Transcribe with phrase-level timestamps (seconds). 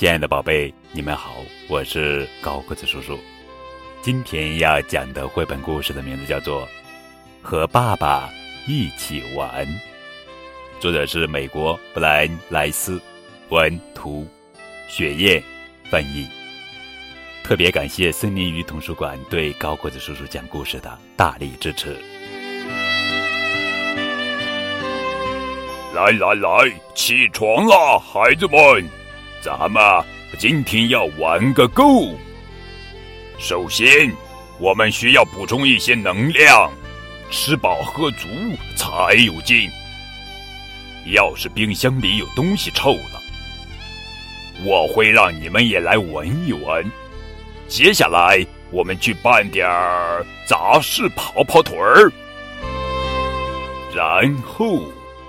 [0.00, 3.18] 亲爱的宝贝，你们好，我是高个子叔叔。
[4.00, 6.62] 今天要讲的绘本故事的名字叫做
[7.42, 8.30] 《和爸爸
[8.66, 9.66] 一起玩》，
[10.80, 12.98] 作者是美国布莱恩·莱斯，
[13.50, 14.26] 文图，
[14.88, 15.42] 雪燕
[15.90, 16.26] 翻译。
[17.44, 21.94] 特别感谢森林鱼童书馆对高个子叔叔讲故事的大力支持。
[25.94, 28.88] 来来来，起床啦，孩子们，
[29.42, 29.82] 咱们
[30.38, 32.14] 今天要玩个够。
[33.38, 34.12] 首先，
[34.58, 36.70] 我们需要补充一些能量，
[37.30, 38.28] 吃饱喝足
[38.76, 39.70] 才有劲。
[41.06, 43.20] 要是冰箱里有东西臭了，
[44.62, 46.84] 我会让你们也来闻一闻。
[47.66, 52.12] 接下来，我们去办点儿杂事，跑跑腿儿，
[53.94, 54.82] 然后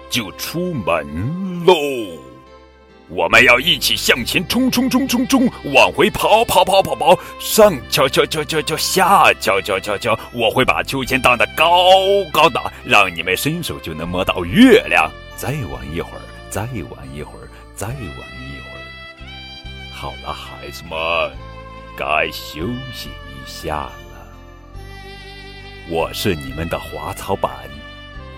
[0.09, 1.73] 就出门喽。
[3.11, 10.17] 我们要一起向前冲冲冲冲冲，往回跑跑跑跑跑，上敲敲敲敲敲，下敲敲敲敲。
[10.31, 11.75] 我会把秋千荡得高
[12.31, 15.11] 高的，让你们伸手就能摸到月亮。
[15.35, 18.81] 再玩一会儿，再玩一会儿，再玩一会儿。
[19.93, 20.97] 好了，孩子们，
[21.97, 23.91] 该休息一下了。
[25.89, 27.51] 我是你们的滑草板，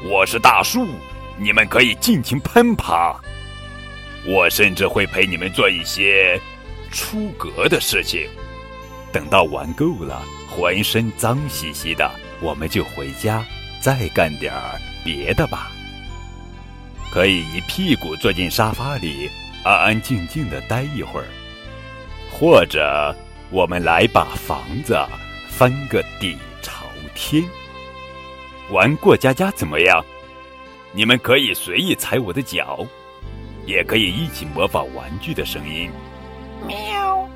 [0.04, 0.88] 我是大树，
[1.38, 3.16] 你们可以尽情攀爬。
[4.26, 6.40] 我甚至会陪你们做一些
[6.92, 8.28] 出格的事情。
[9.12, 12.10] 等到玩够了，浑身脏兮兮的，
[12.42, 13.46] 我们就回家，
[13.82, 15.72] 再干点儿别的吧。
[17.12, 19.30] 可以一屁股坐进沙发里，
[19.64, 21.28] 安安静静的待一会儿，
[22.32, 23.16] 或者
[23.52, 24.98] 我们来把房子
[25.48, 27.44] 翻个底朝天，
[28.72, 30.04] 玩过家家怎么样？
[30.92, 32.84] 你们可以随意踩我的脚。
[33.66, 35.90] 也可以一起模仿玩具的声音，
[36.68, 37.28] 喵，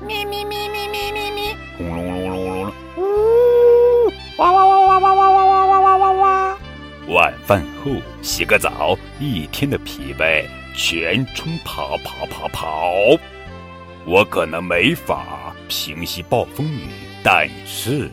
[0.00, 6.58] 咪咪咪咪咪咪咪，轰隆隆隆隆隆，呜，哇哇哇哇哇哇哇哇哇哇哇哇。
[7.08, 7.90] 晚饭后
[8.22, 12.92] 洗个澡，一天的疲惫全冲跑跑跑跑。
[14.06, 16.88] 我可能没法平息暴风雨，
[17.22, 18.10] 但是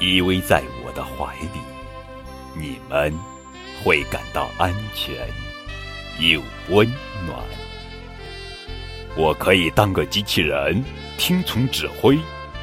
[0.00, 1.60] 依偎在我的怀里，
[2.54, 3.12] 你们
[3.84, 5.14] 会感到安全。
[6.18, 6.86] 有温
[7.24, 7.38] 暖，
[9.16, 10.82] 我可以当个机器人，
[11.16, 12.18] 听从指挥，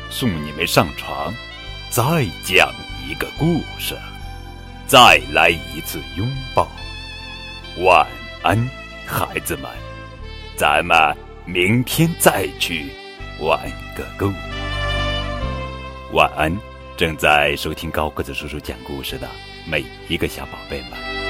[0.09, 1.33] 送你们上床，
[1.89, 2.03] 再
[2.43, 2.69] 讲
[3.07, 3.95] 一个故事，
[4.88, 6.67] 再来一次拥抱。
[7.77, 8.05] 晚
[8.43, 8.69] 安，
[9.05, 9.72] 孩子们，
[10.57, 12.89] 咱们明天再去
[13.39, 13.57] 玩
[13.95, 14.29] 个够。
[16.11, 16.53] 晚安，
[16.97, 19.29] 正在收听高个子叔叔讲故事的
[19.66, 21.24] 每一个小宝贝们。